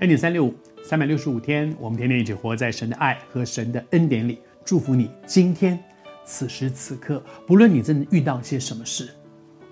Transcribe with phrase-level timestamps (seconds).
[0.00, 4.38] 恩典三六五，三百六十五天，我们天天一起活在神的爱和神的恩典里。
[4.64, 5.78] 祝福你今天
[6.24, 9.10] 此时此刻，不论你正遇到些什么事，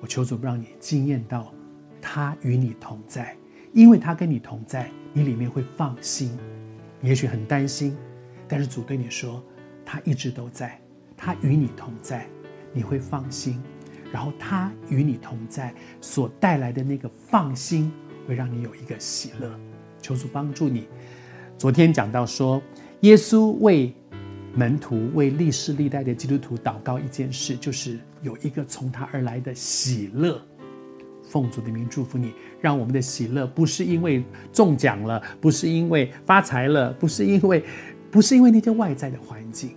[0.02, 1.50] 我求主不让你惊艳到
[1.98, 3.34] 他与你同在，
[3.72, 6.36] 因为他跟你同在，你里面会放心。
[7.00, 7.96] 你也许很担心，
[8.46, 9.42] 但是主对你说，
[9.82, 10.79] 他一直都在，
[11.17, 12.26] 他与你同在，
[12.75, 13.62] 你会放心。
[14.12, 17.90] 然后他与你同在所带来的那个放心，
[18.26, 19.58] 会让你有一个喜乐。
[20.00, 20.86] 求主帮助你。
[21.57, 22.62] 昨天讲到说，
[23.00, 23.93] 耶稣为
[24.54, 30.40] 门徒、为历世历代的基督徒祷告一件事，就是有一个从他而来的喜乐。
[31.30, 37.62] 奉主的名祝福你，让我们的喜乐不是因为中奖了，不是因为发财了，不是因为，
[38.11, 39.77] 不是因为那些外在的环境，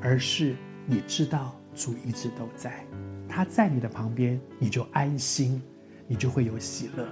[0.00, 0.54] 而是
[0.86, 2.86] 你知道主一直都在，
[3.28, 5.60] 他在你的旁边，你就安心，
[6.06, 7.04] 你就会有喜乐。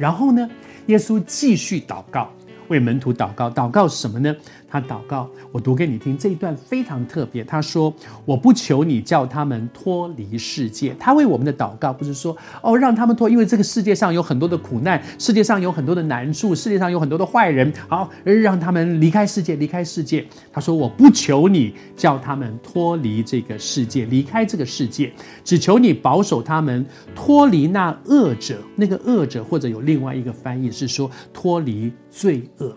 [0.00, 0.48] 然后呢，
[0.86, 2.32] 耶稣继续祷告，
[2.70, 3.50] 为门徒祷告。
[3.50, 4.34] 祷告什么呢？
[4.72, 7.42] 他祷告，我读给你听，这一段非常特别。
[7.42, 7.92] 他说
[8.24, 20.24] ：“我不求你叫他们脱离世界。”他为我们的祷告不是说哦，让他们脱，因为这个世界上有很多的苦难，世界上有很多的难处，世界上有很多的坏人，好，让他们离开世界，离开世界。
[20.52, 25.12] 他说：“我不求你叫他们脱离这个世界，离开这个世界，
[25.42, 28.56] 只求你保守他们脱离那恶者。
[28.76, 32.74] 那个恶者，或者有另外一个翻译是说脱离罪。”恶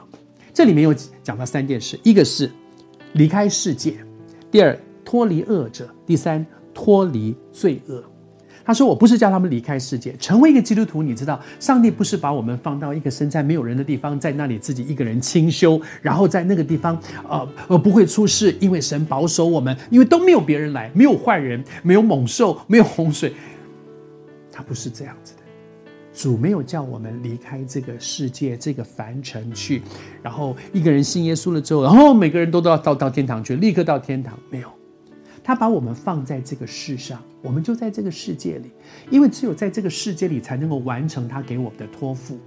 [0.53, 2.49] 这里面有讲到三件事：一个是
[3.13, 3.95] 离开世界，
[4.49, 8.03] 第二脱离恶者，第三脱离罪恶。
[8.65, 11.03] 他说：“我不是叫他们离开世界，成为一个基督徒。
[11.03, 16.97] 你知道，上帝不是把我们放到一个身在没有人的地方，在那里自己一个人清修，然后在那个地方，
[17.27, 23.33] 呃呃不会出事，因为神保守我们，因为都没有别人来，没有坏人，没有猛兽，没有洪水。
[24.49, 25.42] 他不是这样子的。”
[26.13, 29.81] 主没有叫我们离开这个世界、这个凡尘去，
[30.21, 34.37] 然后一个人信耶稣了之后，然后每个人都都要到到天堂去，立刻到天堂。
[34.51, 34.71] 没有，
[35.43, 38.71] 他把我们放在这个世上，我们就在这个世界里，
[39.09, 42.37] 因为只有在这个世界里才能够完成他给我们的托付，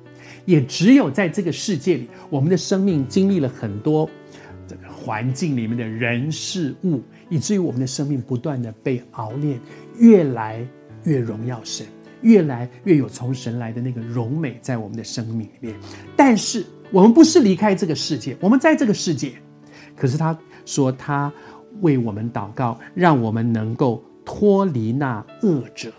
[0.45, 4.09] 也只有在这个世界里，我们的生命经历了很多
[4.69, 9.61] 这个环境里面的人事物，以至于我们的生命不断的被熬炼，
[9.99, 10.65] 越来
[11.03, 11.85] 越荣耀神。
[12.27, 15.75] 越来越有从神来的那个荣美在我们的生命里面，
[16.17, 19.35] 但是我们不是离开这个世界，我们在这个世界。
[19.97, 21.33] 可是他说他
[21.81, 25.93] 为我们祷告，让我们能够脱离那恶者。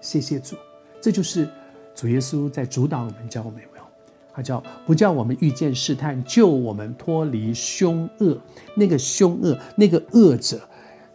[0.00, 0.56] 谢谢主，
[1.00, 1.48] 这就是
[1.94, 3.84] 主耶稣在主导我们教我们有没有？
[4.32, 8.38] 他叫不叫我们遇见试探，救我们脱离凶恶。
[8.76, 10.60] 那个凶恶，那个恶者，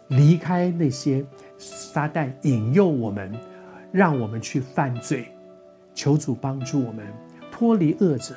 [0.10, 1.24] 离开那些
[1.58, 3.32] 撒旦引诱我们。
[3.94, 5.28] 让我们去犯罪，
[5.94, 7.06] 求主帮助我们
[7.52, 8.34] 脱离恶者，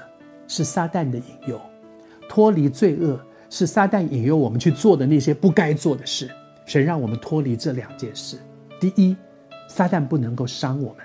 [0.46, 1.56] 是撒旦的引诱；
[2.28, 3.18] 脱离罪恶，
[3.48, 6.30] 是撒旦引诱我们去做的那些不该做的事。
[6.66, 8.36] 神让我们脱离这两件事：
[8.78, 9.16] 第一，
[9.66, 10.98] 撒旦不能够伤我们；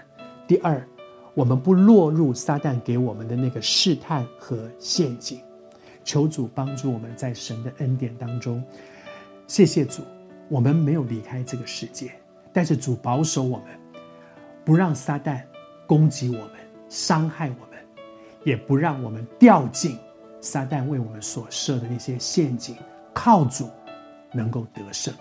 [0.45, 0.85] 第二，
[1.33, 5.39] 我们不落入撒旦给我们的那个试探和陷阱。
[6.03, 8.61] 求主帮助我们在神的恩典当中。
[9.47, 10.01] 谢谢主，
[10.49, 12.11] 我们没有离开这个世界，
[12.51, 13.67] 但是主保守我们。
[14.63, 15.41] 不让撒旦
[15.87, 16.51] 攻击我们、
[16.89, 17.79] 伤害我们，
[18.43, 19.97] 也不让我们掉进
[20.39, 22.75] 撒旦为我们所设的那些陷阱，
[23.13, 23.69] 靠主
[24.31, 25.13] 能够得胜。